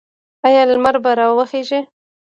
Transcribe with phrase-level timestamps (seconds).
[0.47, 1.79] آیا لمر به راوخیږي؟